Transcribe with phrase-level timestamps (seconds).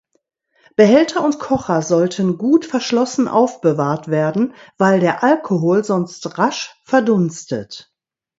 [0.77, 7.93] Behälter und Kocher sollten gut verschlossen aufbewahrt werden, weil der Alkohol sonst rasch verdunstet.